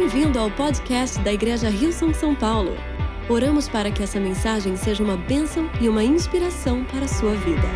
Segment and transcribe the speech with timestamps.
[0.00, 2.70] Bem-vindo ao podcast da Igreja Rio São São Paulo.
[3.28, 7.68] Oramos para que essa mensagem seja uma bênção e uma inspiração para a sua vida.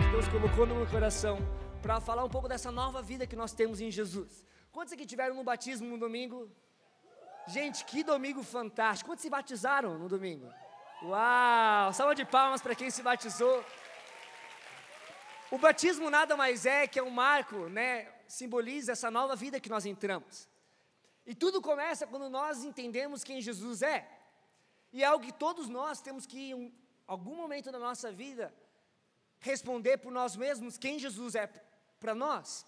[0.00, 1.36] Que Deus colocou no meu coração
[1.82, 4.42] para falar um pouco dessa nova vida que nós temos em Jesus.
[4.72, 6.50] Quantos aqui tiveram no batismo no domingo?
[7.46, 9.10] Gente, que domingo fantástico!
[9.10, 10.48] Quantos se batizaram no domingo?
[11.02, 11.92] Uau!
[11.92, 13.62] Salva de palmas para quem se batizou.
[15.50, 18.08] O batismo nada mais é que é um marco, né?
[18.38, 20.48] Simboliza essa nova vida que nós entramos.
[21.26, 24.08] E tudo começa quando nós entendemos quem Jesus é.
[24.92, 26.72] E é algo que todos nós temos que, em
[27.08, 28.54] algum momento da nossa vida,
[29.40, 31.48] responder por nós mesmos quem Jesus é
[31.98, 32.64] para nós.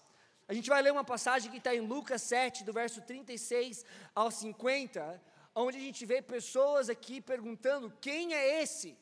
[0.49, 4.29] A gente vai ler uma passagem que está em Lucas 7, do verso 36 ao
[4.29, 5.23] 50,
[5.55, 8.97] onde a gente vê pessoas aqui perguntando: quem é esse?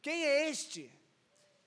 [0.00, 0.90] Quem é este?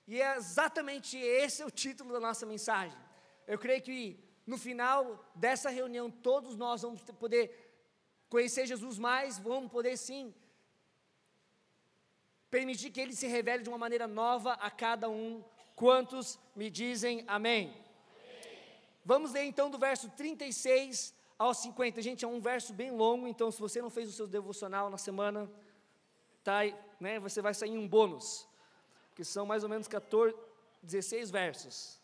[0.08, 2.98] E é exatamente esse é o título da nossa mensagem.
[3.46, 7.44] Eu creio que no final dessa reunião todos nós vamos poder
[8.28, 10.34] conhecer Jesus mais, vamos poder sim
[12.50, 15.42] permitir que ele se revele de uma maneira nova a cada um.
[15.74, 17.68] Quantos me dizem amém?
[17.68, 17.82] amém?
[19.04, 22.02] Vamos ler então do verso 36 ao 50.
[22.02, 24.98] Gente, é um verso bem longo, então se você não fez o seu devocional na
[24.98, 25.50] semana,
[26.44, 26.58] tá,
[27.00, 28.46] né, você vai sair um bônus
[29.14, 30.36] que são mais ou menos 14,
[30.82, 32.01] 16 versos.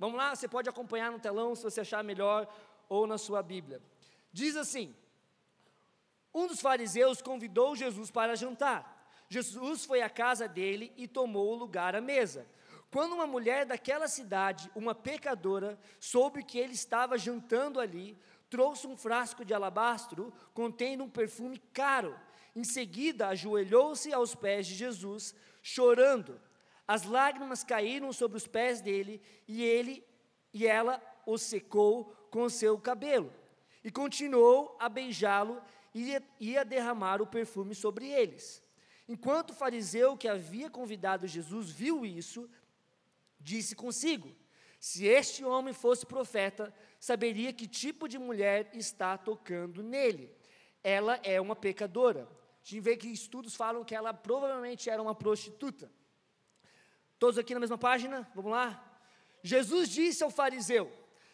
[0.00, 2.50] Vamos lá, você pode acompanhar no telão se você achar melhor
[2.88, 3.82] ou na sua Bíblia.
[4.32, 4.96] Diz assim:
[6.32, 8.96] Um dos fariseus convidou Jesus para jantar.
[9.28, 12.46] Jesus foi à casa dele e tomou lugar à mesa.
[12.90, 18.96] Quando uma mulher daquela cidade, uma pecadora, soube que ele estava jantando ali, trouxe um
[18.96, 22.18] frasco de alabastro contendo um perfume caro.
[22.56, 26.40] Em seguida, ajoelhou-se aos pés de Jesus, chorando.
[26.90, 30.04] As lágrimas caíram sobre os pés dele e ele
[30.52, 33.32] e ela o secou com seu cabelo.
[33.84, 35.62] E continuou a beijá-lo
[35.94, 38.60] e ia derramar o perfume sobre eles.
[39.08, 42.50] Enquanto o fariseu que havia convidado Jesus viu isso,
[43.38, 44.34] disse consigo:
[44.80, 50.34] Se este homem fosse profeta, saberia que tipo de mulher está tocando nele.
[50.82, 52.22] Ela é uma pecadora.
[52.24, 55.88] A gente vê que estudos falam que ela provavelmente era uma prostituta.
[57.20, 58.26] Todos aqui na mesma página?
[58.34, 58.82] Vamos lá?
[59.42, 60.90] Jesus disse ao fariseu: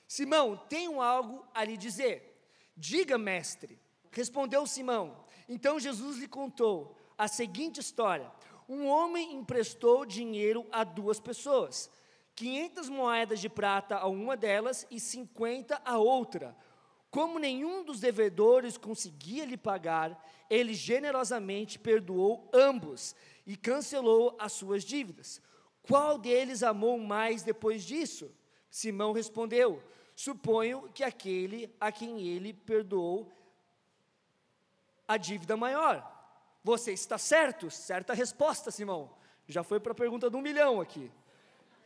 [0.09, 2.45] Simão, tenho algo a lhe dizer.
[2.77, 3.79] Diga, mestre.
[4.11, 5.25] Respondeu Simão.
[5.49, 8.33] Então Jesus lhe contou a seguinte história:
[8.69, 11.89] Um homem emprestou dinheiro a duas pessoas,
[12.35, 16.57] 500 moedas de prata a uma delas e 50 a outra.
[17.13, 20.21] Como nenhum dos devedores conseguia lhe pagar,
[20.51, 23.15] ele generosamente perdoou ambos
[23.47, 25.41] e cancelou as suas dívidas.
[25.87, 28.31] Qual deles amou mais depois disso?
[28.71, 29.83] Simão respondeu:
[30.15, 33.33] Suponho que aquele a quem ele perdoou
[35.07, 36.13] a dívida maior.
[36.65, 37.71] Você está certo?
[37.71, 39.15] Certa resposta, Simão.
[39.47, 41.13] Já foi para a pergunta do um milhão aqui.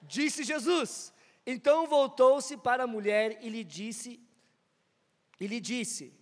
[0.03, 1.13] Disse Jesus.
[1.47, 4.21] Então voltou-se para a mulher e lhe disse,
[5.39, 6.13] e lhe disse,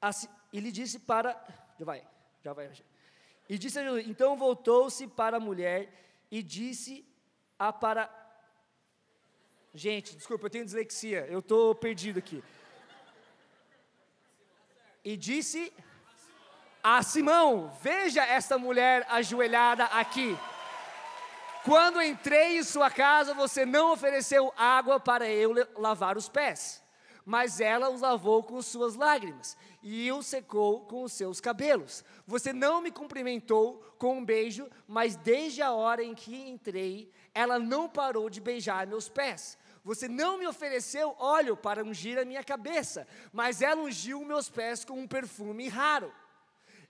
[0.00, 1.32] assim, e lhe disse para,
[1.78, 2.06] já vai,
[2.42, 2.70] já vai.
[3.48, 7.06] E disse a Jesus, então voltou-se para a mulher e disse
[7.56, 8.10] a para.
[9.72, 12.42] Gente, desculpa, eu tenho dislexia, eu estou perdido aqui.
[15.04, 15.72] E disse
[16.82, 20.36] a Simão: Veja esta mulher ajoelhada aqui.
[21.62, 26.82] Quando entrei em sua casa, você não ofereceu água para eu lavar os pés,
[27.24, 32.04] mas ela os lavou com suas lágrimas e o secou com os seus cabelos.
[32.26, 37.58] Você não me cumprimentou com um beijo, mas desde a hora em que entrei, ela
[37.58, 39.58] não parou de beijar meus pés.
[39.82, 44.84] Você não me ofereceu óleo para ungir a minha cabeça, mas ela ungiu meus pés
[44.84, 46.12] com um perfume raro.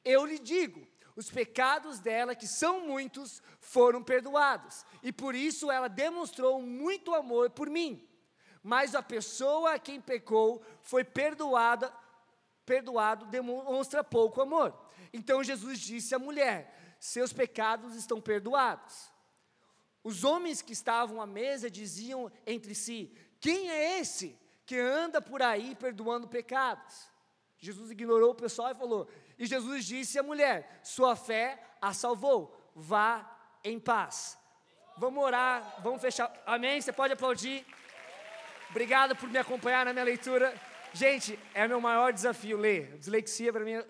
[0.04, 0.86] Eu lhe digo,
[1.16, 7.50] os pecados dela, que são muitos, foram perdoados, e por isso ela demonstrou muito amor
[7.50, 8.06] por mim.
[8.64, 11.92] Mas a pessoa a quem pecou foi perdoada
[12.64, 14.74] perdoado demonstra pouco amor.
[15.12, 19.12] Então Jesus disse à mulher: Seus pecados estão perdoados.
[20.02, 25.42] Os homens que estavam à mesa diziam entre si: Quem é esse que anda por
[25.42, 27.12] aí perdoando pecados?
[27.58, 32.56] Jesus ignorou o pessoal e falou: E Jesus disse à mulher: Sua fé a salvou,
[32.74, 33.30] vá
[33.62, 34.38] em paz.
[34.96, 36.32] Vamos orar, vamos fechar.
[36.46, 36.80] Amém?
[36.80, 37.66] Você pode aplaudir.
[38.74, 40.52] Obrigado por me acompanhar na minha leitura.
[40.92, 42.98] Gente, é meu maior desafio ler.
[42.98, 43.86] Dislexia para mim, eu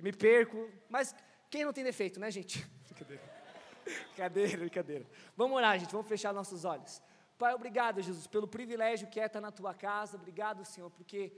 [0.00, 0.68] me perco.
[0.90, 1.14] Mas
[1.48, 2.66] quem não tem defeito, né, gente?
[2.90, 3.22] Brincadeira.
[3.84, 5.06] Brincadeira, brincadeira.
[5.36, 5.92] Vamos orar, gente.
[5.92, 7.00] Vamos fechar nossos olhos.
[7.38, 10.16] Pai, obrigado, Jesus, pelo privilégio que é estar na tua casa.
[10.16, 11.32] Obrigado, Senhor, porque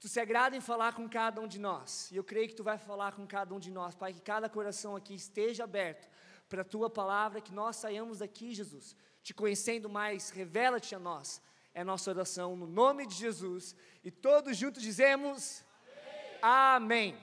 [0.00, 2.10] tu se agrada em falar com cada um de nós.
[2.10, 4.48] E eu creio que tu vai falar com cada um de nós, Pai, que cada
[4.48, 6.08] coração aqui esteja aberto
[6.48, 10.30] para a tua palavra, que nós saiamos daqui, Jesus, te conhecendo mais.
[10.30, 11.40] Revela-te a nós.
[11.78, 13.76] É nossa oração no nome de Jesus.
[14.02, 15.62] E todos juntos dizemos:
[16.40, 17.12] Amém.
[17.12, 17.18] Amém.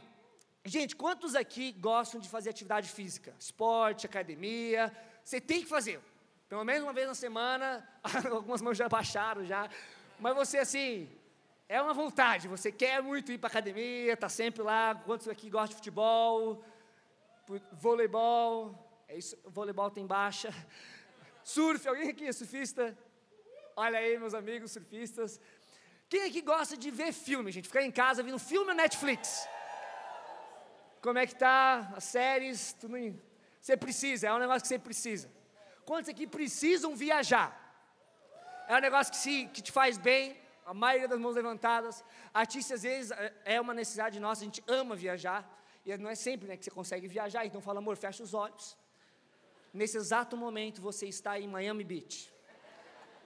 [0.64, 3.34] Gente, quantos aqui gostam de fazer atividade física?
[3.40, 4.96] Esporte, academia.
[5.24, 6.00] Você tem que fazer.
[6.48, 7.84] Pelo menos uma vez na semana,
[8.32, 9.68] algumas mãos já baixaram já.
[10.20, 11.10] Mas você assim,
[11.68, 14.94] é uma vontade, você quer muito ir para academia, está sempre lá.
[14.94, 16.64] Quantos aqui gostam de futebol,
[17.72, 19.04] voleibol?
[19.08, 20.54] É isso, voleibol tem baixa.
[21.44, 22.96] Surf, alguém aqui é surfista?
[23.76, 25.40] Olha aí, meus amigos surfistas.
[26.08, 27.68] Quem aqui gosta de ver filme, gente?
[27.68, 29.48] Ficar em casa vendo filme na Netflix?
[31.02, 32.74] Como é que tá as séries?
[32.74, 33.20] Tudo em...
[33.60, 35.32] Você precisa, é um negócio que você precisa.
[35.86, 37.50] Quantos aqui precisam viajar?
[38.68, 42.04] É um negócio que, se, que te faz bem, a maioria das mãos levantadas.
[42.34, 45.42] Artista, às vezes, é, é uma necessidade nossa, a gente ama viajar,
[45.86, 48.78] e não é sempre né, que você consegue viajar, então fala, amor, fecha os olhos.
[49.74, 52.33] Nesse exato momento, você está em Miami Beach.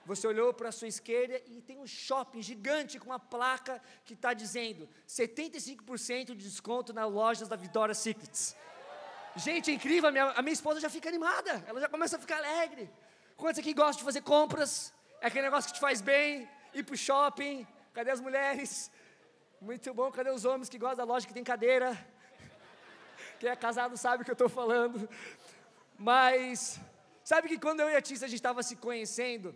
[0.08, 4.14] Você olhou para a sua esquerda e tem um shopping gigante com uma placa que
[4.14, 8.56] está dizendo 75% de desconto nas lojas da Vitória Secrets.
[9.36, 12.18] Gente, é incrível, a minha, a minha esposa já fica animada, ela já começa a
[12.18, 12.90] ficar alegre.
[13.36, 14.94] Quantos aqui gostam de fazer compras?
[15.20, 17.66] É aquele negócio que te faz bem, ir para o shopping.
[17.92, 18.90] Cadê as mulheres?
[19.60, 21.88] Muito bom, cadê os homens que gostam da loja que tem cadeira?
[23.38, 25.06] Quem é casado sabe o que eu estou falando.
[25.98, 26.80] Mas,
[27.22, 29.54] sabe que quando eu e a Tissa a gente estava se conhecendo,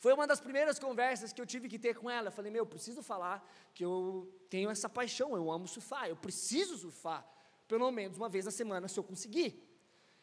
[0.00, 2.28] foi uma das primeiras conversas que eu tive que ter com ela.
[2.28, 6.16] Eu falei, meu, eu preciso falar que eu tenho essa paixão, eu amo surfar, eu
[6.16, 7.22] preciso surfar
[7.68, 9.62] pelo menos uma vez na semana se eu conseguir.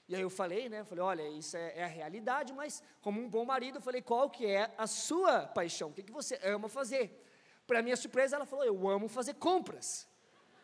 [0.10, 0.84] E aí eu falei, né?
[0.84, 4.32] Falei, olha, isso é, é, a realidade, mas como um bom marido, eu falei, qual
[4.32, 5.90] que é a sua paixão?
[5.90, 7.24] O que, que você ama fazer?
[7.68, 10.08] Para minha surpresa, ela falou, eu amo fazer compras.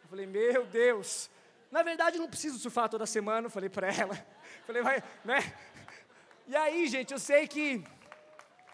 [0.02, 1.30] Eu falei, meu Deus.
[1.70, 4.16] Na verdade, não preciso surfar toda semana, eu falei para ela.
[4.64, 5.40] Eu falei, vai, né?
[6.48, 7.84] E aí, gente, eu sei que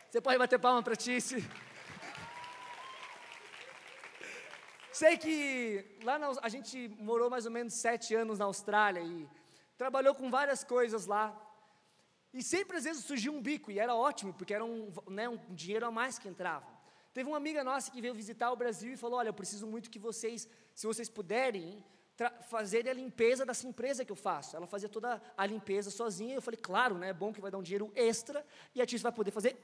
[0.09, 1.47] você pode bater palma para Tice.
[4.91, 9.29] Sei que lá na, a gente morou mais ou menos sete anos na Austrália e
[9.77, 11.39] trabalhou com várias coisas lá.
[12.33, 15.37] E sempre às vezes surgia um bico, e era ótimo, porque era um, né, um
[15.53, 16.65] dinheiro a mais que entrava.
[17.13, 19.91] Teve uma amiga nossa que veio visitar o Brasil e falou: Olha, eu preciso muito
[19.91, 21.85] que vocês, se vocês puderem,
[22.49, 24.55] fazerem a limpeza dessa empresa que eu faço.
[24.55, 26.33] Ela fazia toda a limpeza sozinha.
[26.33, 29.03] Eu falei: Claro, né, é bom que vai dar um dinheiro extra e a Tis
[29.03, 29.55] vai poder fazer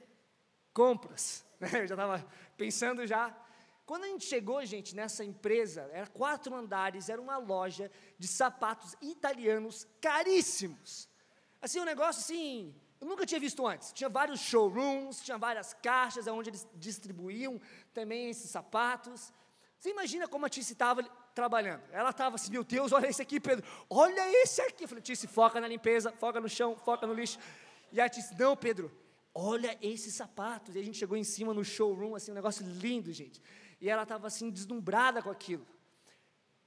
[0.76, 1.42] compras.
[1.72, 3.34] Eu já estava pensando já.
[3.86, 8.94] Quando a gente chegou, gente, nessa empresa, era quatro andares, era uma loja de sapatos
[9.00, 11.08] italianos caríssimos.
[11.62, 13.92] Assim, um negócio assim, eu nunca tinha visto antes.
[13.92, 17.58] Tinha vários showrooms, tinha várias caixas onde eles distribuíam
[17.94, 19.32] também esses sapatos.
[19.78, 21.02] Você imagina como a Tice estava
[21.34, 21.84] trabalhando.
[21.90, 23.64] Ela estava assim, meu Deus, olha esse aqui, Pedro.
[23.88, 24.84] Olha esse aqui.
[24.84, 27.38] Eu falei, Tice, foca na limpeza, foca no chão, foca no lixo.
[27.92, 28.90] E a Tice, não, Pedro,
[29.38, 30.74] olha esses sapatos.
[30.74, 33.40] E a gente chegou em cima no showroom, assim, um negócio lindo, gente
[33.80, 35.66] e ela estava assim deslumbrada com aquilo.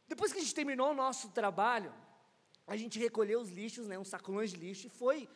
[0.07, 1.93] Depois que a gente terminou o nosso trabalho,
[2.65, 5.29] a gente recolheu os lixos, né, uns sacolões de lixo, e foi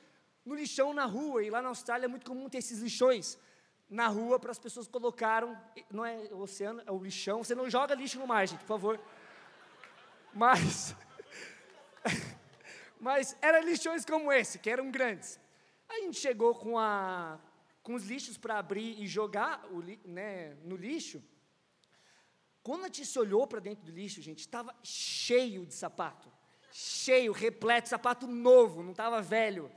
[0.45, 1.44] no lixão na rua.
[1.44, 3.38] E lá na Austrália é muito comum ter esses lixões
[3.89, 5.59] na rua para as pessoas colocaram,
[5.91, 7.43] não é o oceano, é o lixão.
[7.43, 9.00] Você não joga lixo no mar, gente, por favor.
[10.34, 10.96] Mas,
[13.00, 15.39] mas eram lixões como esse, que eram grandes.
[15.93, 17.39] A gente chegou com, a,
[17.83, 21.23] com os lixos para abrir e jogar o, né, no lixo.
[22.63, 26.31] Quando a Tice olhou para dentro do lixo, gente, estava cheio de sapato.
[26.71, 29.71] Cheio, repleto, sapato novo, não estava velho.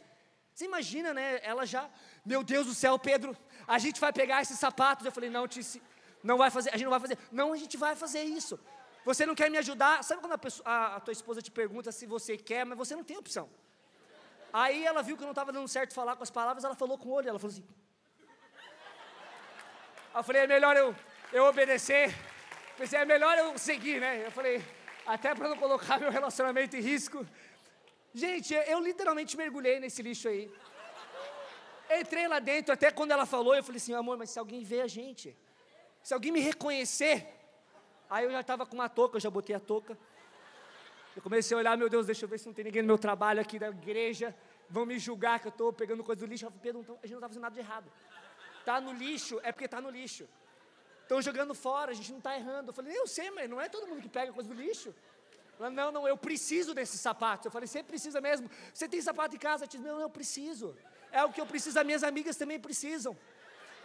[0.54, 1.38] Você imagina, né?
[1.42, 1.90] Ela já,
[2.24, 5.04] meu Deus do céu, Pedro, a gente vai pegar esses sapatos.
[5.04, 5.82] Eu falei, não, Tice,
[6.22, 7.18] não vai fazer, a gente não vai fazer.
[7.30, 8.58] Não, a gente vai fazer isso.
[9.04, 10.02] Você não quer me ajudar?
[10.02, 12.96] Sabe quando a, pessoa, a, a tua esposa te pergunta se você quer, mas você
[12.96, 13.50] não tem opção.
[14.62, 17.08] Aí ela viu que não estava dando certo falar com as palavras, ela falou com
[17.10, 17.66] o olho, ela falou assim.
[20.14, 20.88] Eu falei, é melhor eu,
[21.38, 22.14] eu obedecer
[22.76, 24.26] Pensei, é melhor eu seguir, né?
[24.26, 24.62] Eu falei,
[25.06, 27.26] até para não colocar meu relacionamento em risco.
[28.12, 30.52] Gente, eu literalmente mergulhei nesse lixo aí.
[31.98, 34.82] Entrei lá dentro, até quando ela falou, eu falei assim, amor, mas se alguém ver
[34.82, 35.34] a gente,
[36.02, 37.26] se alguém me reconhecer,
[38.10, 39.96] aí eu já estava com uma touca, eu já botei a touca.
[41.14, 42.98] Eu comecei a olhar, meu Deus, deixa eu ver se não tem ninguém no meu
[42.98, 44.36] trabalho aqui da igreja,
[44.68, 46.44] vão me julgar que eu estou pegando coisa do lixo.
[46.44, 47.90] Eu falei, Pedro, a gente não está fazendo nada de errado.
[48.60, 50.28] Está no lixo, é porque está no lixo.
[51.02, 52.70] Estão jogando fora, a gente não está errando.
[52.70, 54.94] Eu falei, eu sei, mas não é todo mundo que pega coisa do lixo.
[55.58, 57.46] Ela, não, não, eu preciso desses sapatos.
[57.46, 58.50] Eu falei, você precisa mesmo?
[58.74, 59.64] Você tem sapato em casa?
[59.64, 60.76] Eu disse, não, eu preciso.
[61.12, 63.16] É o que eu preciso, as minhas amigas também precisam.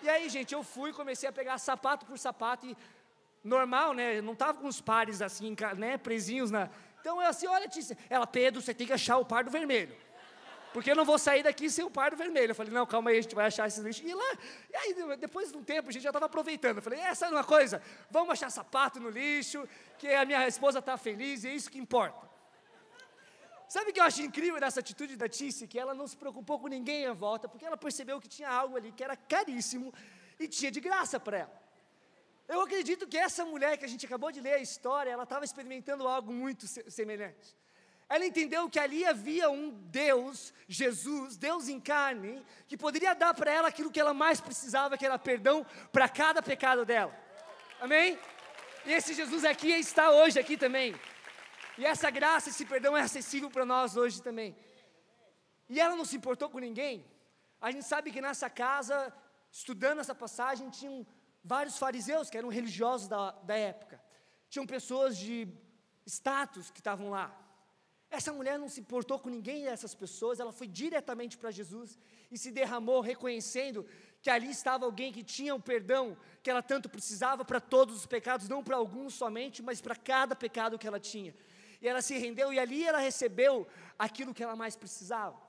[0.01, 2.75] E aí, gente, eu fui, comecei a pegar sapato por sapato e
[3.43, 4.19] normal, né?
[4.19, 6.69] Não tava com os pares assim, né, presinhos na.
[6.99, 9.95] Então eu assim, olha, Tícia, ela, Pedro, você tem que achar o par do vermelho.
[10.73, 12.51] Porque eu não vou sair daqui sem o par vermelho.
[12.51, 14.03] Eu falei, não, calma aí, a gente vai achar esse lixo.
[14.05, 14.37] E lá,
[14.69, 16.77] e aí, depois de um tempo, a gente já estava aproveitando.
[16.77, 17.81] Eu falei, é, sabe uma coisa?
[18.09, 21.77] Vamos achar sapato no lixo, que a minha esposa está feliz e é isso que
[21.77, 22.29] importa.
[23.67, 25.67] Sabe o que eu acho incrível dessa atitude da Tice?
[25.67, 28.75] Que ela não se preocupou com ninguém à volta, porque ela percebeu que tinha algo
[28.75, 29.93] ali que era caríssimo
[30.37, 31.61] e tinha de graça para ela.
[32.47, 35.45] Eu acredito que essa mulher que a gente acabou de ler a história, ela estava
[35.45, 37.55] experimentando algo muito semelhante.
[38.13, 43.49] Ela entendeu que ali havia um Deus, Jesus, Deus em carne, que poderia dar para
[43.49, 47.17] ela aquilo que ela mais precisava, que era perdão para cada pecado dela.
[47.79, 48.19] Amém?
[48.85, 50.93] E esse Jesus aqui está hoje aqui também.
[51.77, 54.57] E essa graça, esse perdão é acessível para nós hoje também.
[55.69, 57.05] E ela não se importou com ninguém.
[57.61, 59.13] A gente sabe que nessa casa,
[59.49, 61.07] estudando essa passagem, tinham
[61.41, 64.03] vários fariseus que eram religiosos da, da época.
[64.49, 65.47] Tinham pessoas de
[66.05, 67.37] status que estavam lá.
[68.11, 71.97] Essa mulher não se importou com ninguém dessas pessoas, ela foi diretamente para Jesus
[72.29, 73.85] e se derramou, reconhecendo
[74.21, 78.05] que ali estava alguém que tinha o perdão que ela tanto precisava para todos os
[78.05, 81.33] pecados, não para alguns somente, mas para cada pecado que ela tinha.
[81.81, 83.65] E ela se rendeu e ali ela recebeu
[83.97, 85.41] aquilo que ela mais precisava.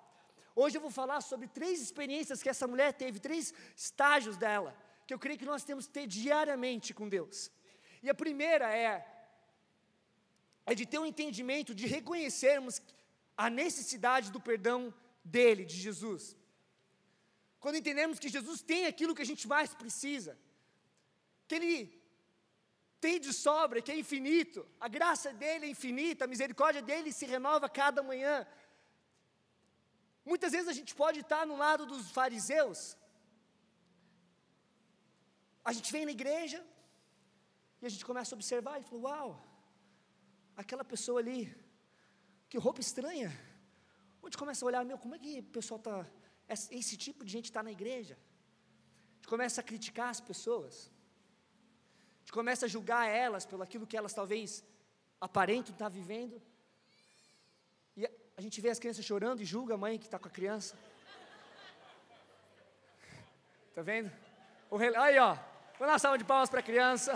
[0.55, 4.73] Hoje eu vou falar sobre três experiências que essa mulher teve, três estágios dela,
[5.05, 7.51] que eu creio que nós temos que ter diariamente com Deus.
[8.03, 9.05] E a primeira é
[10.65, 12.81] é de ter um entendimento, de reconhecermos
[13.37, 14.93] a necessidade do perdão
[15.25, 16.37] dele, de Jesus.
[17.63, 20.39] Quando entendemos que Jesus tem aquilo que a gente mais precisa,
[21.47, 22.03] que ele
[23.05, 27.27] tem de sobra, que é infinito, a graça dele é infinita, a misericórdia dele se
[27.35, 28.47] renova cada manhã.
[30.25, 32.97] Muitas vezes a gente pode estar no lado dos fariseus,
[35.65, 36.65] a gente vem na igreja
[37.81, 39.52] e a gente começa a observar e fala: Uau,
[40.57, 41.55] aquela pessoa ali,
[42.49, 43.33] que roupa estranha.
[44.23, 46.07] Onde começa a olhar, meu, como é que o pessoal está,
[46.71, 48.15] esse tipo de gente está na igreja?
[48.15, 50.91] A gente começa a criticar as pessoas.
[52.17, 54.65] A gente começa a julgar elas pelo aquilo que elas talvez
[55.21, 56.41] aparentam estar vivendo.
[57.97, 58.07] E
[58.37, 60.79] a gente vê as crianças chorando e julga a mãe que está com a criança.
[63.69, 64.11] Está vendo?
[64.99, 65.35] Aí ó,
[65.79, 67.13] vou dar uma salva de palmas para a criança.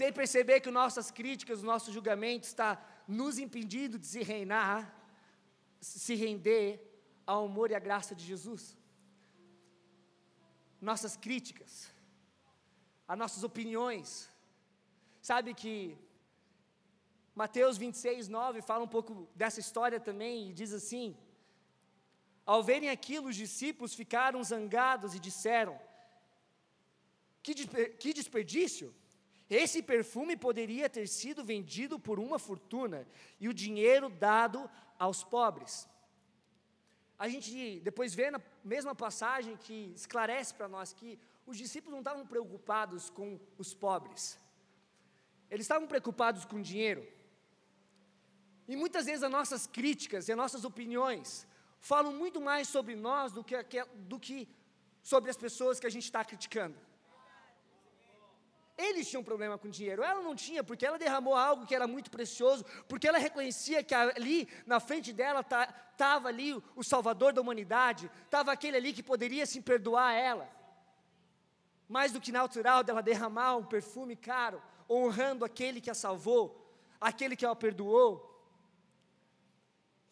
[0.00, 2.70] Sem perceber que nossas críticas, os nossos julgamentos está
[3.18, 4.80] nos impedindo de se reinar,
[5.78, 6.66] se render
[7.32, 8.62] ao amor e à graça de Jesus.
[10.90, 11.72] Nossas críticas,
[13.12, 14.08] as nossas opiniões.
[15.30, 15.74] Sabe que
[17.42, 21.06] Mateus 26, 9 fala um pouco dessa história também e diz assim:
[22.52, 25.76] Ao verem aquilo, os discípulos ficaram zangados e disseram:
[27.42, 28.88] Que desperdício!
[29.50, 33.04] Esse perfume poderia ter sido vendido por uma fortuna
[33.40, 35.88] e o dinheiro dado aos pobres.
[37.18, 41.98] A gente depois vê na mesma passagem que esclarece para nós que os discípulos não
[42.00, 44.38] estavam preocupados com os pobres,
[45.50, 47.04] eles estavam preocupados com dinheiro.
[48.68, 51.44] E muitas vezes as nossas críticas e as nossas opiniões
[51.80, 53.56] falam muito mais sobre nós do que,
[53.96, 54.48] do que
[55.02, 56.78] sobre as pessoas que a gente está criticando.
[58.86, 62.10] Eles tinham problema com dinheiro, ela não tinha, porque ela derramou algo que era muito
[62.10, 65.40] precioso, porque ela reconhecia que ali na frente dela
[65.92, 70.48] estava ali o Salvador da humanidade, estava aquele ali que poderia se perdoar ela.
[71.86, 77.36] Mais do que natural dela derramar um perfume caro, honrando aquele que a salvou, aquele
[77.36, 78.12] que a perdoou.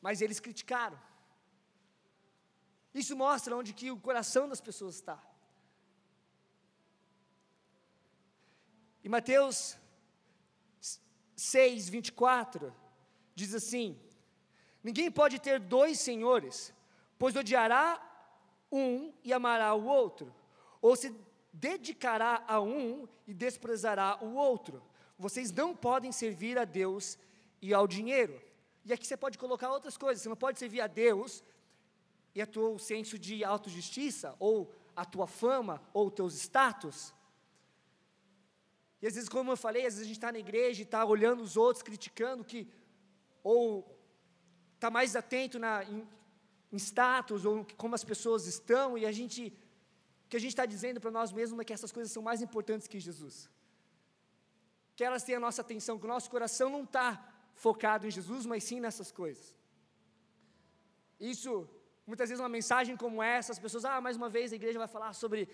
[0.03, 1.01] Mas eles criticaram.
[2.93, 5.19] Isso mostra onde que o coração das pessoas está.
[9.09, 9.79] E Mateus
[11.35, 12.75] 6, 24
[13.35, 13.99] diz assim:
[14.85, 16.75] Ninguém pode ter dois senhores,
[17.19, 17.99] pois odiará
[18.71, 20.31] um e amará o outro,
[20.83, 21.11] ou se
[21.51, 24.83] dedicará a um e desprezará o outro.
[25.19, 27.19] Vocês não podem servir a Deus
[27.63, 28.39] e ao dinheiro.
[28.85, 30.23] E aqui você pode colocar outras coisas.
[30.23, 31.43] Você não pode servir a Deus
[32.35, 37.15] e a teu senso de autojustiça, ou a tua fama, ou teus status.
[39.01, 41.05] E às vezes, como eu falei, às vezes a gente está na igreja e está
[41.05, 42.69] olhando os outros, criticando que,
[43.43, 43.97] ou
[44.75, 46.07] está mais atento na, em,
[46.73, 49.53] em status, ou como as pessoas estão, e a gente,
[50.25, 52.43] o que a gente está dizendo para nós mesmos é que essas coisas são mais
[52.43, 53.49] importantes que Jesus.
[54.97, 57.07] Que elas têm a nossa atenção, que o nosso coração não está
[57.55, 59.57] focado em Jesus, mas sim nessas coisas.
[61.21, 61.69] Isso,
[62.05, 64.89] muitas vezes, uma mensagem como essa, as pessoas, ah, mais uma vez a igreja vai
[64.89, 65.49] falar sobre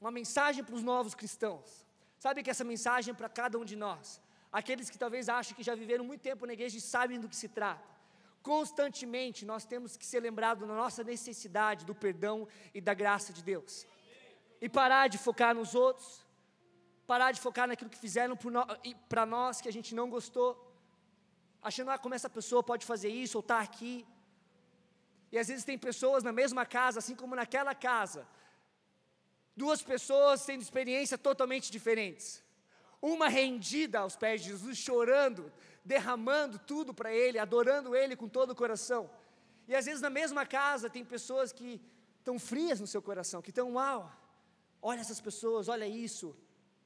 [0.00, 1.89] uma mensagem para os novos cristãos.
[2.24, 4.20] Sabe que essa mensagem é para cada um de nós,
[4.58, 7.38] aqueles que talvez achem que já viveram muito tempo na igreja e sabem do que
[7.42, 7.88] se trata.
[8.42, 12.36] Constantemente nós temos que ser lembrados da nossa necessidade do perdão
[12.74, 13.86] e da graça de Deus.
[14.60, 16.08] E parar de focar nos outros,
[17.06, 18.36] parar de focar naquilo que fizeram
[19.08, 20.50] para nós que a gente não gostou,
[21.68, 23.94] achando ah, como essa pessoa pode fazer isso ou está aqui.
[25.32, 28.26] E às vezes tem pessoas na mesma casa, assim como naquela casa,
[29.56, 32.42] duas pessoas tendo experiências totalmente diferentes.
[33.00, 35.52] Uma rendida aos pés de Jesus, chorando,
[35.84, 39.10] derramando tudo para Ele, adorando Ele com todo o coração.
[39.66, 41.80] E às vezes na mesma casa tem pessoas que
[42.18, 44.10] estão frias no seu coração, que estão, uau,
[44.82, 46.36] olha essas pessoas, olha isso,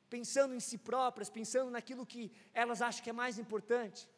[0.09, 4.09] pensando em si próprias, pensando naquilo que elas acham que é mais importante.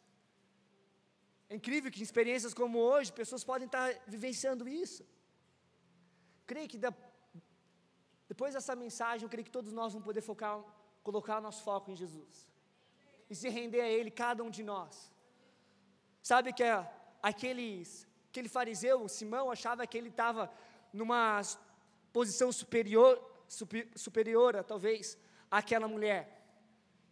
[1.48, 5.06] É incrível que em experiências como hoje, pessoas podem estar vivenciando isso.
[6.46, 6.92] Creio que da,
[8.28, 10.60] depois dessa mensagem, eu creio que todos nós vamos poder focar,
[11.02, 12.50] colocar o nosso foco em Jesus.
[13.30, 15.12] E se render a Ele, cada um de nós.
[16.22, 16.74] Sabe que é
[17.22, 20.50] aqueles, aquele fariseu, Simão, achava que ele estava
[20.92, 21.40] numa
[22.12, 23.12] posição superior,
[23.48, 25.16] super, superior, talvez,
[25.50, 26.22] àquela mulher.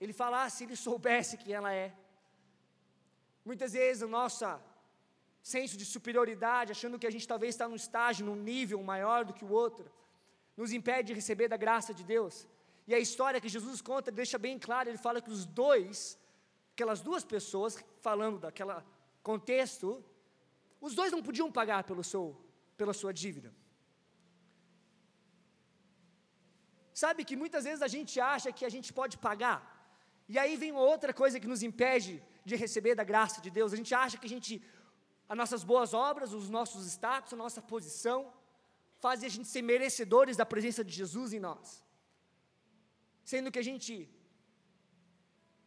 [0.01, 1.95] Ele fala, ah, ele soubesse quem ela é.
[3.45, 4.45] Muitas vezes o nosso
[5.43, 9.35] senso de superioridade, achando que a gente talvez está num estágio, num nível maior do
[9.35, 9.91] que o outro,
[10.57, 12.47] nos impede de receber da graça de Deus.
[12.87, 16.19] E a história que Jesus conta deixa bem claro, ele fala que os dois,
[16.75, 18.75] aquelas duas pessoas, falando daquele
[19.23, 20.05] contexto,
[20.81, 22.25] os dois não podiam pagar pelo seu,
[22.77, 23.51] pela sua dívida.
[26.93, 29.59] Sabe que muitas vezes a gente acha que a gente pode pagar,
[30.29, 33.73] e aí vem outra coisa que nos impede de receber da graça de Deus.
[33.73, 34.63] A gente acha que a gente,
[35.29, 38.33] as nossas boas obras, os nossos status, a nossa posição,
[39.07, 41.69] fazem a gente ser merecedores da presença de Jesus em nós.
[43.33, 43.93] Sendo que a gente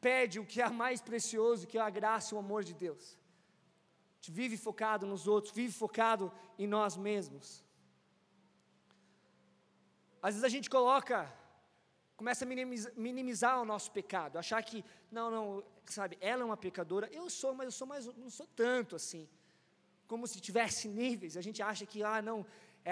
[0.08, 3.04] perde o que é mais precioso, que é a graça e o amor de Deus.
[3.13, 6.26] A gente vive focado nos outros, vive focado
[6.58, 7.47] em nós mesmos.
[10.28, 11.17] Às vezes a gente coloca,
[12.21, 14.84] começa a minimizar, minimizar o nosso pecado, achar que,
[15.17, 15.43] não, não,
[15.86, 19.23] sabe, ela é uma pecadora, eu sou, mas eu sou mais, não sou tanto assim.
[20.12, 22.38] Como se tivesse níveis, a gente acha que, ah, não,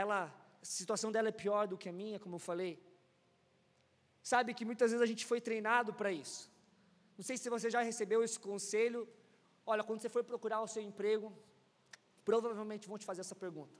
[0.02, 0.18] ela,
[0.62, 2.74] a situação dela é pior do que a minha, como eu falei.
[4.32, 6.42] Sabe que muitas vezes a gente foi treinado para isso.
[7.18, 9.08] Não sei se você já recebeu esse conselho.
[9.66, 11.28] Olha, quando você for procurar o seu emprego,
[12.30, 13.74] provavelmente vão te fazer essa pergunta.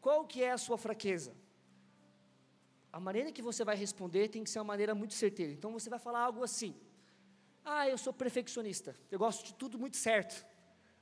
[0.00, 1.32] Qual que é a sua fraqueza?
[2.92, 5.52] A maneira que você vai responder tem que ser uma maneira muito certeira.
[5.52, 6.74] Então você vai falar algo assim:
[7.64, 10.44] ah, eu sou perfeccionista, eu gosto de tudo muito certo.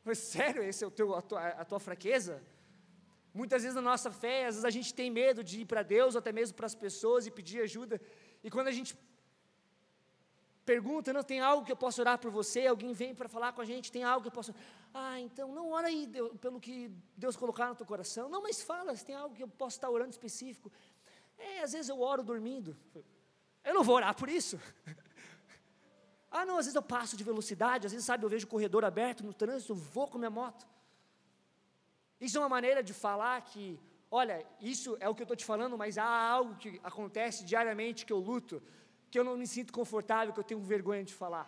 [0.05, 2.43] Mas sério, esse é o teu, a, tua, a tua fraqueza?
[3.35, 6.15] Muitas vezes na nossa fé, às vezes a gente tem medo de ir para Deus,
[6.15, 8.01] ou até mesmo para as pessoas e pedir ajuda.
[8.45, 8.97] E quando a gente
[10.65, 13.61] pergunta, não tem algo que eu possa orar por você, alguém vem para falar com
[13.61, 14.55] a gente, tem algo que eu posso.
[14.93, 18.29] Ah, então não ora aí Deus, pelo que Deus colocar no teu coração.
[18.29, 20.71] Não, mas fala, se tem algo que eu posso estar orando específico.
[21.39, 22.77] É, às vezes eu oro dormindo.
[23.65, 24.61] Eu não vou orar por isso.
[26.35, 28.87] Ah, não, às vezes eu passo de velocidade, às vezes, sabe, eu vejo o corredor
[28.87, 30.67] aberto no trânsito, vou com minha moto.
[32.27, 33.65] Isso é uma maneira de falar que,
[34.21, 34.37] olha,
[34.73, 38.15] isso é o que eu estou te falando, mas há algo que acontece diariamente que
[38.17, 38.63] eu luto,
[39.11, 41.47] que eu não me sinto confortável, que eu tenho vergonha de falar.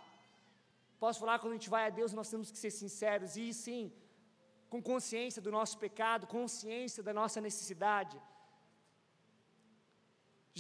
[1.05, 3.93] Posso falar quando a gente vai a Deus, nós temos que ser sinceros, e sim,
[4.69, 8.17] com consciência do nosso pecado, consciência da nossa necessidade.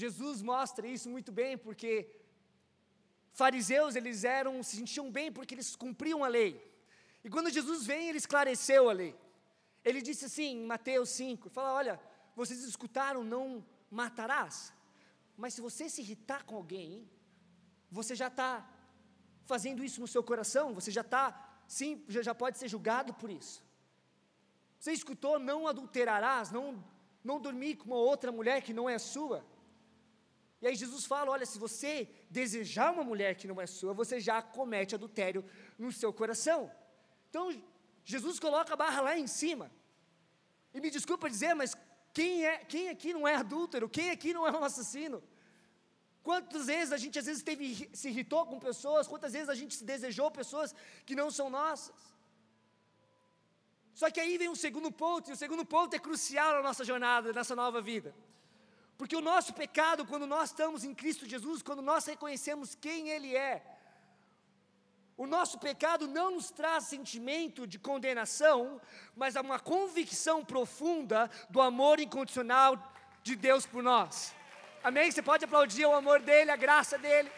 [0.02, 1.90] Jesus mostra isso muito bem, porque
[3.32, 6.52] fariseus, eles eram, se sentiam bem porque eles cumpriam a lei.
[7.24, 9.23] E quando Jesus vem, ele esclareceu a lei.
[9.84, 12.00] Ele disse assim, em Mateus 5, fala, olha,
[12.34, 14.72] vocês escutaram, não matarás.
[15.36, 17.08] Mas se você se irritar com alguém,
[17.90, 18.68] você já está
[19.44, 23.62] fazendo isso no seu coração, você já está, sim, já, pode ser julgado por isso.
[24.78, 26.82] Você escutou, não adulterarás, não,
[27.22, 29.44] não dormir com uma outra mulher que não é sua.
[30.60, 34.18] E aí Jesus fala: olha, se você desejar uma mulher que não é sua, você
[34.18, 35.44] já comete adultério
[35.78, 36.70] no seu coração.
[37.28, 37.50] Então,
[38.04, 39.70] Jesus coloca a barra lá em cima.
[40.72, 41.74] E me desculpa dizer, mas
[42.12, 43.88] quem, é, quem aqui não é adúltero?
[43.88, 45.22] Quem aqui não é um assassino?
[46.22, 49.74] Quantas vezes a gente às vezes teve, se irritou com pessoas, quantas vezes a gente
[49.74, 51.94] se desejou pessoas que não são nossas?
[53.94, 56.84] Só que aí vem um segundo ponto, e o segundo ponto é crucial na nossa
[56.84, 58.14] jornada, nessa nova vida.
[58.96, 63.36] Porque o nosso pecado, quando nós estamos em Cristo Jesus, quando nós reconhecemos quem Ele
[63.36, 63.62] é,
[65.16, 68.80] O nosso pecado não nos traz sentimento de condenação,
[69.14, 72.72] mas uma convicção profunda do amor incondicional
[73.22, 74.34] de Deus por nós.
[74.82, 75.10] Amém?
[75.10, 77.30] Você pode aplaudir o amor dele, a graça dele.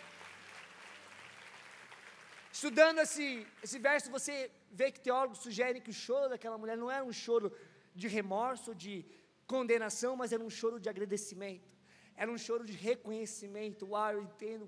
[2.51, 6.91] Estudando esse, esse verso, você vê que teólogos sugerem que o choro daquela mulher não
[6.91, 7.55] era um choro
[7.95, 9.05] de remorso, de
[9.47, 11.71] condenação, mas era um choro de agradecimento,
[12.17, 13.87] era um choro de reconhecimento.
[13.91, 14.67] Uau, eu entendo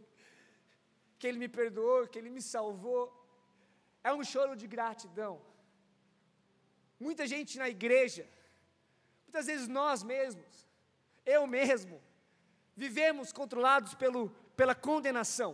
[1.19, 3.03] que Ele me perdoou, que Ele me salvou.
[4.03, 5.41] É um choro de gratidão.
[7.07, 8.25] Muita gente na igreja,
[9.25, 10.67] muitas vezes nós mesmos,
[11.25, 12.01] eu mesmo,
[12.77, 15.53] vivemos controlados pelo, pela condenação.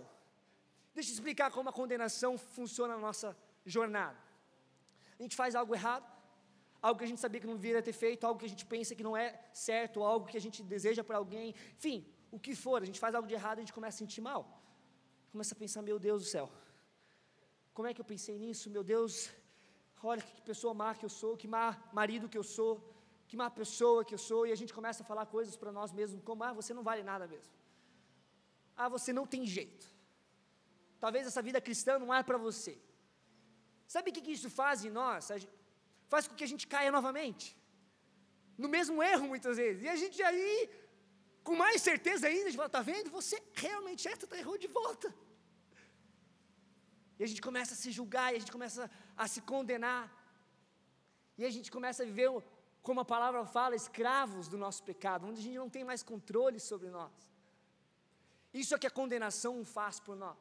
[0.94, 4.18] Deixa eu explicar como a condenação funciona na nossa jornada.
[5.18, 6.07] A gente faz algo errado,
[6.81, 8.94] algo que a gente sabia que não deveria ter feito, algo que a gente pensa
[8.94, 12.83] que não é certo, algo que a gente deseja para alguém, enfim, o que for,
[12.83, 14.63] a gente faz algo de errado, a gente começa a sentir mal
[15.35, 16.47] começa a pensar: meu Deus do céu,
[17.77, 18.70] como é que eu pensei nisso?
[18.77, 19.12] Meu Deus,
[20.11, 21.64] olha que pessoa má que eu sou, que má
[21.99, 22.73] marido que eu sou,
[23.29, 25.90] que má pessoa que eu sou, e a gente começa a falar coisas para nós
[25.99, 27.53] mesmos, como: ah, você não vale nada mesmo,
[28.77, 29.87] ah, você não tem jeito,
[31.05, 32.75] talvez essa vida cristã não é para você.
[33.94, 35.29] Sabe o que, que isso faz em nós?
[36.12, 37.47] Faz com que a gente caia novamente,
[38.57, 40.53] no mesmo erro muitas vezes, e a gente aí
[41.49, 43.11] com mais certeza ainda, a gente fala, está vendo?
[43.20, 45.09] Você realmente é, está errou de volta.
[47.18, 50.05] E a gente começa a se julgar, e a gente começa a se condenar.
[51.38, 52.31] E a gente começa a viver,
[52.83, 56.59] como a palavra fala, escravos do nosso pecado, onde a gente não tem mais controle
[56.59, 57.12] sobre nós.
[58.53, 60.38] Isso é que a condenação faz por nós.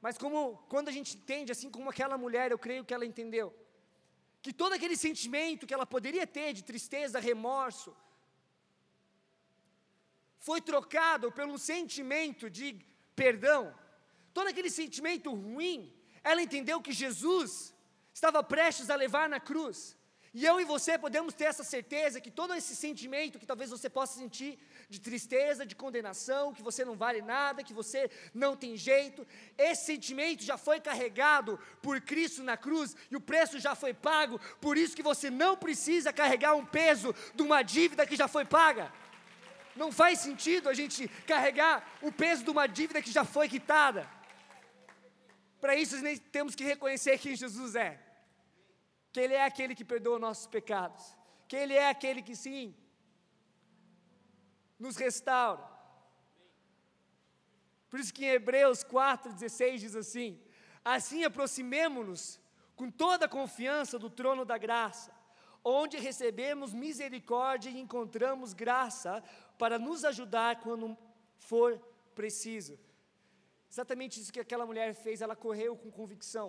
[0.00, 3.54] Mas como quando a gente entende, assim como aquela mulher, eu creio que ela entendeu,
[4.42, 7.96] que todo aquele sentimento que ela poderia ter de tristeza, remorso,
[10.38, 12.68] foi trocado um sentimento de
[13.16, 13.74] perdão,
[14.36, 15.90] todo aquele sentimento ruim,
[16.22, 17.74] ela entendeu que Jesus
[18.12, 19.96] estava prestes a levar na cruz.
[20.38, 23.88] E eu e você podemos ter essa certeza que todo esse sentimento que talvez você
[23.88, 24.58] possa sentir
[24.90, 29.86] de tristeza, de condenação, que você não vale nada, que você não tem jeito, esse
[29.86, 34.76] sentimento já foi carregado por Cristo na cruz e o preço já foi pago, por
[34.76, 38.92] isso que você não precisa carregar um peso de uma dívida que já foi paga.
[39.74, 44.15] Não faz sentido a gente carregar o peso de uma dívida que já foi quitada.
[45.66, 48.00] Para isso, nós temos que reconhecer quem Jesus é.
[49.12, 51.04] Que Ele é aquele que perdoa nossos pecados.
[51.48, 52.72] Que Ele é aquele que, sim,
[54.78, 55.68] nos restaura.
[57.90, 60.40] Por isso que em Hebreus 4,16 diz assim:
[60.84, 62.38] Assim aproximemo-nos
[62.76, 65.12] com toda a confiança do trono da graça,
[65.64, 69.20] onde recebemos misericórdia e encontramos graça
[69.58, 70.96] para nos ajudar quando
[71.38, 71.76] for
[72.14, 72.78] preciso.
[73.76, 76.46] Exatamente isso que aquela mulher fez, ela correu com convicção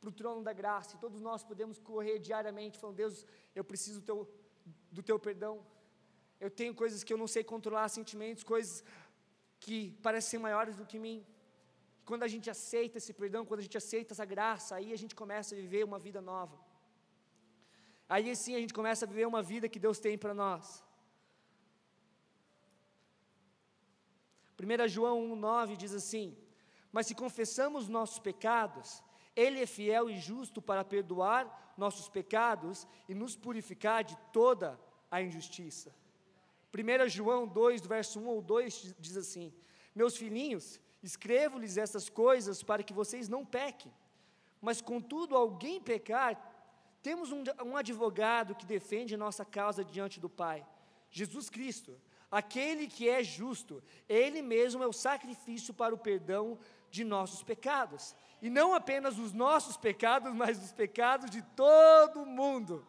[0.00, 3.16] para o trono da graça, e todos nós podemos correr diariamente, falando: Deus,
[3.54, 4.18] eu preciso do teu,
[4.90, 5.54] do teu perdão,
[6.40, 8.82] eu tenho coisas que eu não sei controlar, sentimentos, coisas
[9.64, 11.18] que parecem maiores do que mim.
[12.06, 15.14] Quando a gente aceita esse perdão, quando a gente aceita essa graça, aí a gente
[15.14, 16.58] começa a viver uma vida nova.
[18.08, 20.82] Aí sim a gente começa a viver uma vida que Deus tem para nós.
[24.58, 26.26] 1 João 1,9 diz assim:
[26.96, 29.02] Mas se confessamos nossos pecados,
[29.42, 34.80] Ele é fiel e justo para perdoar nossos pecados e nos purificar de toda
[35.10, 35.94] a injustiça.
[36.74, 39.52] 1 João 2, do verso 1 ou 2 diz assim:
[39.94, 43.92] Meus filhinhos, escrevo-lhes essas coisas para que vocês não pequem.
[44.58, 46.32] Mas contudo, alguém pecar,
[47.02, 50.66] temos um, um advogado que defende nossa causa diante do Pai,
[51.10, 56.58] Jesus Cristo aquele que é justo, ele mesmo é o sacrifício para o perdão
[56.90, 58.14] de nossos pecados.
[58.40, 62.86] E não apenas os nossos pecados, mas os pecados de todo mundo.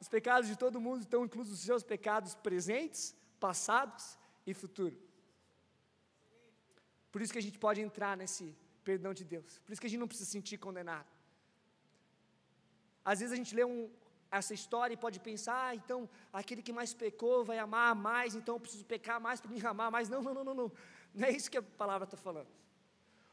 [0.00, 4.98] Os pecados de todo mundo estão inclusos os seus pecados presentes, passados e futuros.
[7.10, 9.58] Por isso que a gente pode entrar nesse perdão de Deus.
[9.60, 11.06] Por isso que a gente não precisa se sentir condenado.
[13.04, 13.90] Às vezes a gente lê um,
[14.30, 18.56] essa história e pode pensar, ah, então aquele que mais pecou vai amar mais, então
[18.56, 20.08] eu preciso pecar mais para me amar mais.
[20.08, 20.72] Não, não, não, não, não.
[21.14, 22.48] Não é isso que a palavra está falando.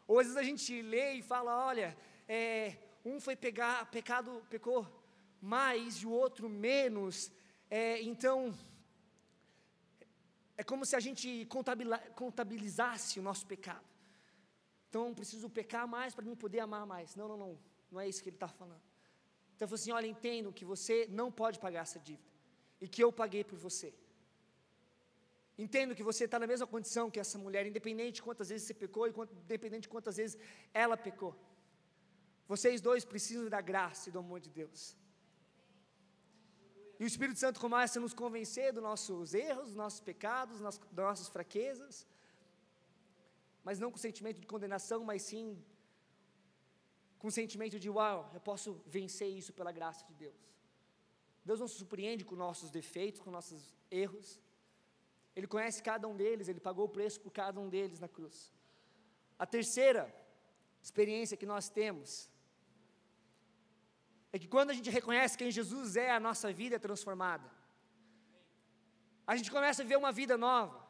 [0.07, 4.87] Ou às vezes a gente lê e fala, olha, é, um foi pegar, pecado, pecou
[5.41, 7.31] mais e o outro menos.
[7.69, 8.53] É, então,
[10.57, 11.47] é como se a gente
[12.15, 13.85] contabilizasse o nosso pecado.
[14.89, 17.15] Então, preciso pecar mais para me poder amar mais.
[17.15, 17.59] Não, não, não.
[17.91, 18.81] Não é isso que ele está falando.
[19.55, 22.29] Então, eu falei assim: olha, entendo que você não pode pagar essa dívida
[22.79, 23.93] e que eu paguei por você.
[25.57, 28.73] Entendo que você está na mesma condição que essa mulher, independente de quantas vezes você
[28.73, 29.13] pecou e
[29.43, 30.37] independente de quantas vezes
[30.73, 31.33] ela pecou.
[32.47, 34.97] Vocês dois precisam da graça e do amor de Deus.
[36.99, 41.05] E o Espírito Santo começa a nos convencer dos nossos erros, dos nossos pecados, das
[41.05, 42.07] nossas fraquezas,
[43.63, 45.57] mas não com sentimento de condenação, mas sim
[47.17, 50.39] com sentimento de, uau, eu posso vencer isso pela graça de Deus.
[51.43, 54.39] Deus não se surpreende com nossos defeitos, com nossos erros.
[55.35, 58.53] Ele conhece cada um deles, ele pagou o preço por cada um deles na cruz.
[59.37, 60.13] A terceira
[60.81, 62.29] experiência que nós temos
[64.31, 67.49] é que quando a gente reconhece quem Jesus é, a nossa vida é transformada.
[69.27, 70.85] A gente começa a ver uma vida nova.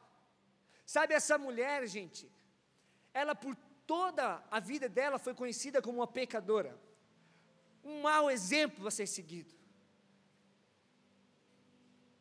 [0.86, 2.31] Sabe essa mulher, gente?
[3.13, 3.55] Ela por
[3.88, 6.79] toda a vida dela foi conhecida como uma pecadora.
[7.84, 9.53] Um mau exemplo a ser seguido.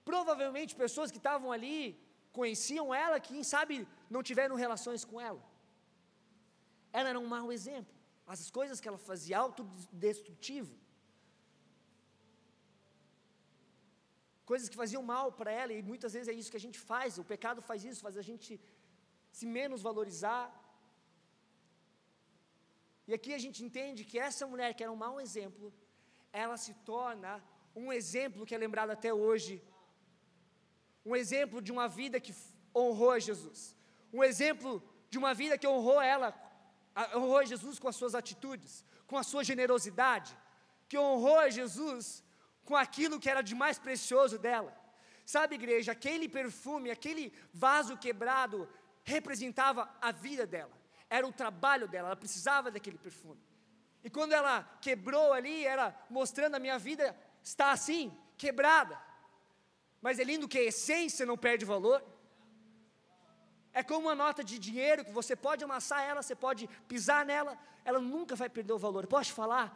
[0.04, 2.03] Provavelmente pessoas que estavam ali
[2.38, 3.74] conheciam ela, quem sabe
[4.14, 5.42] não tiveram relações com ela.
[6.98, 7.94] Ela era um mau exemplo.
[8.34, 10.74] As coisas que ela fazia, autodestrutivo.
[14.50, 17.18] coisas que faziam mal para ela, e muitas vezes é isso que a gente faz,
[17.22, 18.60] o pecado faz isso, faz a gente
[19.38, 20.44] se menos valorizar.
[23.08, 25.66] E aqui a gente entende que essa mulher, que era um mau exemplo,
[26.42, 27.32] ela se torna
[27.82, 29.54] um exemplo que é lembrado até hoje,
[31.04, 32.34] um exemplo de uma vida que
[32.74, 33.76] honrou a Jesus,
[34.12, 36.34] um exemplo de uma vida que honrou ela,
[37.14, 40.36] honrou a Jesus com as suas atitudes, com a sua generosidade,
[40.88, 42.22] que honrou a Jesus
[42.64, 44.74] com aquilo que era de mais precioso dela.
[45.24, 48.68] Sabe, igreja, aquele perfume, aquele vaso quebrado,
[49.04, 50.72] representava a vida dela,
[51.08, 53.42] era o trabalho dela, ela precisava daquele perfume.
[54.02, 58.98] E quando ela quebrou ali, era mostrando a minha vida está assim, quebrada.
[60.04, 61.98] Mas é lindo que a essência não perde valor.
[63.72, 66.62] É como uma nota de dinheiro que você pode amassar ela, você pode
[66.92, 67.52] pisar nela,
[67.84, 69.06] ela nunca vai perder o valor.
[69.16, 69.66] Posso falar?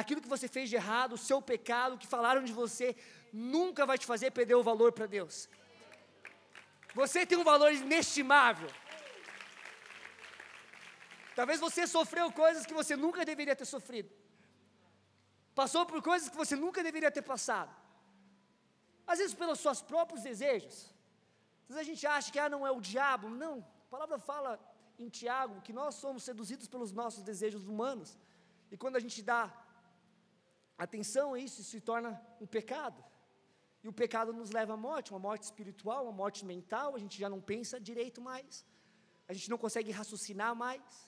[0.00, 2.96] aquilo que você fez de errado, o seu pecado, o que falaram de você,
[3.32, 5.48] nunca vai te fazer perder o valor para Deus.
[6.94, 8.70] Você tem um valor inestimável.
[11.34, 14.10] Talvez você sofreu coisas que você nunca deveria ter sofrido.
[15.52, 17.74] Passou por coisas que você nunca deveria ter passado.
[19.12, 20.76] Às vezes pelos seus próprios desejos.
[21.68, 23.28] Às vezes a gente acha que ah, não é o diabo.
[23.44, 23.54] Não,
[23.86, 24.50] a palavra fala
[24.98, 28.18] em Tiago que nós somos seduzidos pelos nossos desejos humanos.
[28.70, 29.42] E quando a gente dá
[30.76, 33.02] atenção a isso se torna um pecado.
[33.82, 37.18] E o pecado nos leva à morte, uma morte espiritual, uma morte mental, a gente
[37.18, 38.64] já não pensa direito mais,
[39.28, 41.07] a gente não consegue raciocinar mais.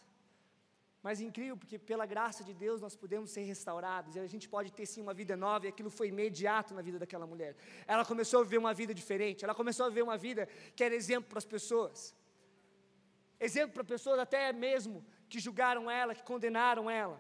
[1.03, 4.47] Mas é incrível, porque pela graça de Deus nós podemos ser restaurados, e a gente
[4.49, 7.57] pode ter sim uma vida nova, e aquilo foi imediato na vida daquela mulher.
[7.87, 10.95] Ela começou a viver uma vida diferente, ela começou a viver uma vida que era
[10.95, 12.15] exemplo para as pessoas.
[13.49, 17.19] Exemplo para pessoas até mesmo que julgaram ela, que condenaram ela.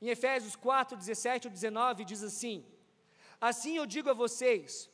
[0.00, 2.64] Em Efésios 4, 17 ou 19 diz assim:
[3.40, 4.88] Assim eu digo a vocês,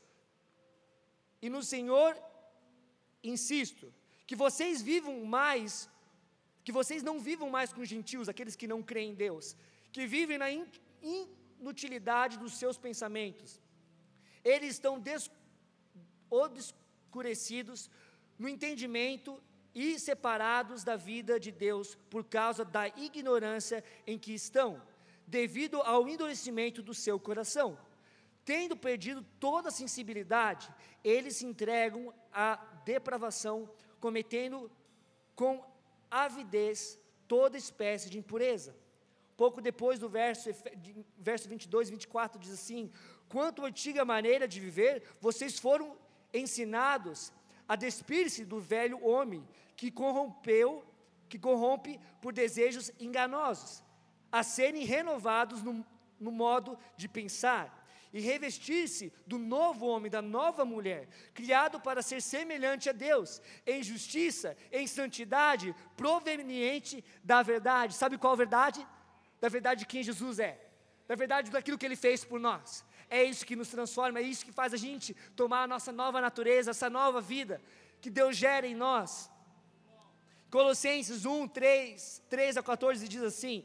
[1.43, 2.17] e no Senhor
[3.23, 3.93] insisto,
[4.27, 5.89] que vocês vivam mais,
[6.65, 9.57] que vocês não vivam mais com os gentios, aqueles que não creem em Deus,
[9.93, 10.49] que vivem na
[11.61, 13.61] inutilidade dos seus pensamentos.
[14.45, 15.31] Eles estão des,
[16.31, 17.91] obscurecidos
[18.39, 19.41] no entendimento
[19.75, 24.83] e separados da vida de Deus por causa da ignorância em que estão
[25.27, 27.79] devido ao endurecimento do seu coração.
[28.45, 30.69] Tendo perdido toda a sensibilidade,
[31.05, 33.71] eles se entregam à depravação,
[34.05, 34.71] cometendo
[35.37, 35.65] com
[36.11, 38.75] avidez toda espécie de impureza.
[39.37, 40.51] Pouco depois do verso,
[41.17, 42.91] verso 22 e 24 diz assim:
[43.29, 45.97] Quanto à antiga maneira de viver, vocês foram
[46.35, 47.33] ensinados
[47.69, 50.85] a despir-se do velho homem que corrompeu,
[51.29, 53.85] que corrompe por desejos enganosos
[54.31, 55.87] a serem renovados no,
[56.19, 57.82] no modo de pensar
[58.13, 63.83] e revestir-se do novo homem, da nova mulher, criado para ser semelhante a Deus, em
[63.83, 67.95] justiça, em santidade, proveniente da verdade.
[67.95, 68.87] Sabe qual verdade?
[69.41, 70.61] Da verdade de quem Jesus é,
[71.09, 72.85] da verdade daquilo que ele fez por nós.
[73.09, 76.21] É isso que nos transforma, é isso que faz a gente tomar a nossa nova
[76.21, 77.61] natureza, essa nova vida
[78.01, 79.31] que Deus gera em nós.
[80.51, 83.65] Colossenses 1, 3, 3 a 14 diz assim: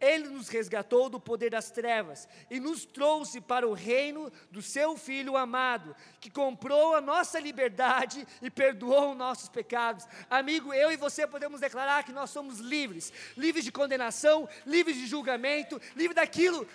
[0.00, 4.96] ele nos resgatou do poder das trevas e nos trouxe para o reino do seu
[4.96, 10.06] Filho amado, que comprou a nossa liberdade e perdoou nossos pecados.
[10.28, 15.06] Amigo, eu e você podemos declarar que nós somos livres livres de condenação, livres de
[15.06, 16.66] julgamento, livres daquilo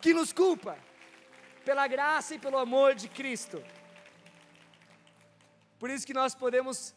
[0.00, 0.78] que nos culpa,
[1.64, 3.62] pela graça e pelo amor de Cristo.
[5.78, 6.94] Por isso que nós podemos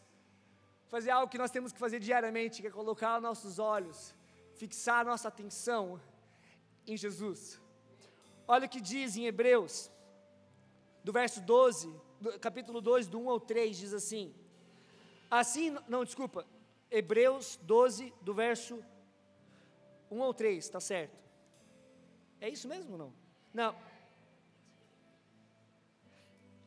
[0.88, 4.14] fazer algo que nós temos que fazer diariamente, que é colocar nossos olhos,
[4.54, 6.00] fixar nossa atenção
[6.86, 7.60] em Jesus.
[8.46, 9.90] Olha o que diz em Hebreus,
[11.02, 14.34] do verso 12, do, capítulo 2, do 1 ao 3, diz assim:
[15.30, 16.46] Assim, não, desculpa,
[16.90, 18.82] Hebreus 12, do verso
[20.10, 21.18] 1 ao 3, está certo?
[22.40, 23.12] É isso mesmo ou não?
[23.52, 23.74] Não.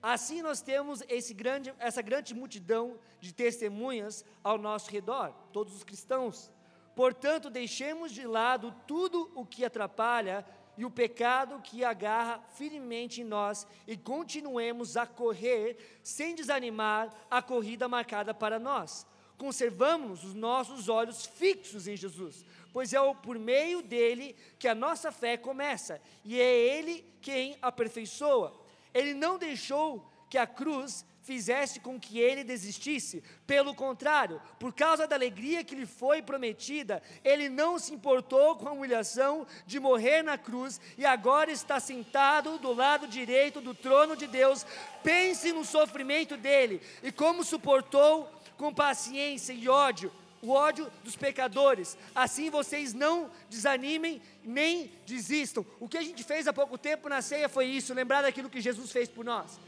[0.02, 1.02] Assim nós temos
[1.36, 6.52] grande, essa grande multidão de testemunhas ao nosso redor, todos os cristãos.
[6.98, 10.44] Portanto, deixemos de lado tudo o que atrapalha
[10.76, 17.40] e o pecado que agarra firmemente em nós e continuemos a correr sem desanimar a
[17.40, 19.06] corrida marcada para nós.
[19.38, 25.12] Conservamos os nossos olhos fixos em Jesus, pois é por meio dele que a nossa
[25.12, 28.60] fé começa e é ele quem aperfeiçoa.
[28.92, 33.22] Ele não deixou que a cruz fizesse com que ele desistisse.
[33.46, 38.70] Pelo contrário, por causa da alegria que lhe foi prometida, ele não se importou com
[38.70, 44.16] a humilhação de morrer na cruz e agora está sentado do lado direito do trono
[44.16, 44.66] de Deus.
[45.04, 50.10] Pense no sofrimento dele e como suportou com paciência e ódio
[50.40, 51.98] o ódio dos pecadores.
[52.14, 55.66] Assim vocês não desanimem nem desistam.
[55.80, 58.62] O que a gente fez há pouco tempo na ceia foi isso, lembrar daquilo que
[58.62, 59.60] Jesus fez por nós.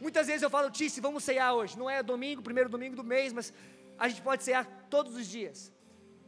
[0.00, 1.78] Muitas vezes eu falo, Tice, vamos ceiar hoje.
[1.78, 3.52] Não é domingo, primeiro domingo do mês, mas
[3.98, 5.70] a gente pode ceiar todos os dias.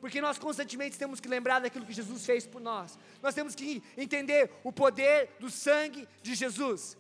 [0.01, 2.99] Porque nós constantemente temos que lembrar daquilo que Jesus fez por nós.
[3.23, 6.99] Nós temos que entender o poder do sangue de Jesus.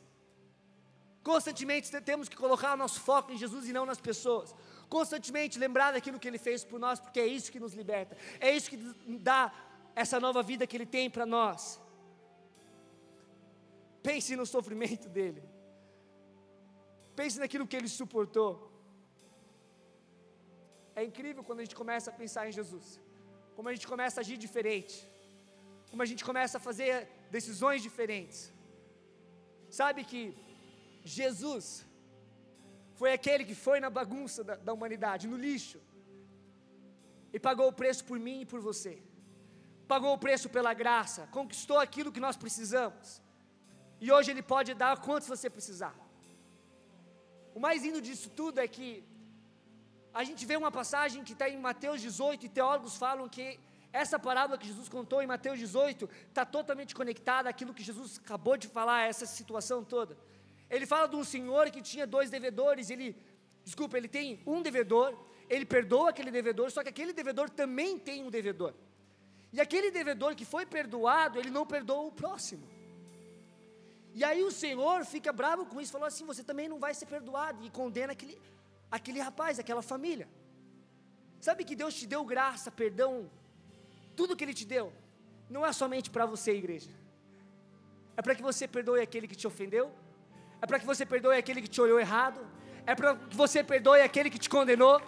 [1.22, 4.54] Constantemente temos que colocar o nosso foco em Jesus e não nas pessoas.
[4.88, 8.16] Constantemente lembrar daquilo que Ele fez por nós, porque é isso que nos liberta.
[8.40, 8.76] É isso que
[9.18, 9.52] dá
[9.94, 11.80] essa nova vida que Ele tem para nós.
[14.02, 15.42] Pense no sofrimento dele.
[17.20, 18.51] Pense naquilo que ele suportou.
[21.01, 23.01] É incrível quando a gente começa a pensar em Jesus,
[23.57, 24.96] como a gente começa a agir diferente,
[25.90, 26.92] como a gente começa a fazer
[27.31, 28.53] decisões diferentes.
[29.79, 30.22] Sabe que
[31.05, 31.66] Jesus
[33.01, 35.81] foi aquele que foi na bagunça da, da humanidade, no lixo,
[37.33, 39.03] e pagou o preço por mim e por você,
[39.88, 43.22] pagou o preço pela graça, conquistou aquilo que nós precisamos,
[44.01, 45.94] e hoje Ele pode dar quantos você precisar.
[47.54, 49.04] O mais lindo disso tudo é que
[50.14, 53.58] a gente vê uma passagem que está em Mateus 18 e teólogos falam que
[53.92, 58.56] essa parábola que Jesus contou em Mateus 18 está totalmente conectada àquilo que Jesus acabou
[58.56, 60.16] de falar, essa situação toda.
[60.70, 63.14] Ele fala de um senhor que tinha dois devedores, ele,
[63.62, 65.14] desculpa, ele tem um devedor,
[65.48, 68.72] ele perdoa aquele devedor, só que aquele devedor também tem um devedor.
[69.52, 72.66] E aquele devedor que foi perdoado, ele não perdoa o próximo.
[74.14, 77.07] E aí o Senhor fica bravo com isso, falou assim: você também não vai ser
[77.07, 78.38] perdoado, e condena aquele,
[78.90, 80.29] aquele rapaz, aquela família.
[81.40, 83.31] Sabe que Deus te deu graça, perdão,
[84.14, 84.92] tudo que Ele te deu,
[85.48, 86.90] não é somente para você, igreja,
[88.16, 89.90] é para que você perdoe aquele que te ofendeu,
[90.61, 92.40] é para que você perdoe aquele que te olhou errado,
[92.87, 95.01] é para que você perdoe aquele que te condenou,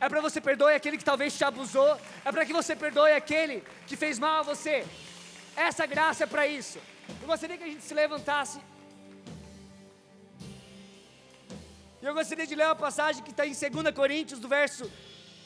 [0.00, 3.62] é para você perdoe aquele que talvez te abusou, é para que você perdoe aquele
[3.86, 4.86] que fez mal a você.
[5.54, 6.78] Essa graça é para isso.
[7.20, 8.60] Eu gostaria que a gente se levantasse.
[12.00, 14.90] E eu gostaria de ler uma passagem que está em 2 Coríntios, do verso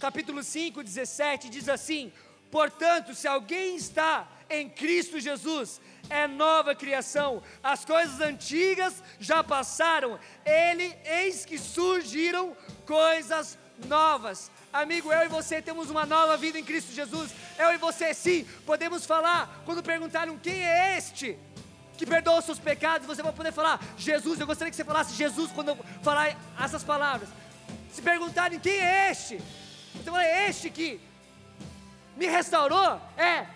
[0.00, 2.12] capítulo 5, 17, diz assim:
[2.50, 10.18] Portanto, se alguém está em Cristo Jesus, é nova criação, as coisas antigas já passaram,
[10.44, 14.50] ele, eis que surgiram coisas novas.
[14.72, 17.30] Amigo, eu e você temos uma nova vida em Cristo Jesus.
[17.58, 21.38] Eu e você, sim, podemos falar, quando perguntaram quem é este,
[21.96, 24.38] que perdoa os seus pecados, você vai poder falar Jesus.
[24.38, 27.28] Eu gostaria que você falasse Jesus quando eu falar essas palavras.
[27.92, 29.40] Se perguntarem quem é este,
[29.94, 31.00] você fala, é este que
[32.16, 33.00] me restaurou?
[33.16, 33.46] É.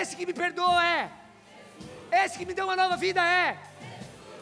[0.00, 1.10] Esse que me perdoou é.
[2.12, 3.58] Esse que me deu uma nova vida é.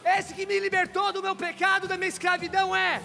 [0.05, 3.01] Esse que me libertou do meu pecado, da minha escravidão é.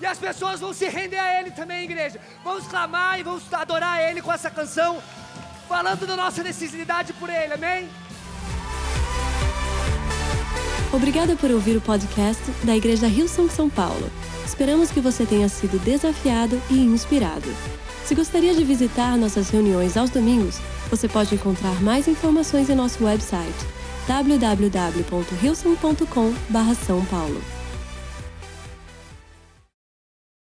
[0.00, 2.18] E as pessoas vão se render a Ele também, igreja.
[2.42, 4.98] Vamos clamar e vamos adorar Ele com essa canção,
[5.68, 7.86] falando da nossa necessidade por Ele, amém?
[10.92, 14.10] Obrigada por ouvir o podcast da Igreja Rio São São Paulo.
[14.44, 17.48] Esperamos que você tenha sido desafiado e inspirado.
[18.04, 20.58] Se gostaria de visitar nossas reuniões aos domingos,
[20.90, 23.54] você pode encontrar mais informações em nosso website
[24.08, 27.59] www.rilson.com/são paulo.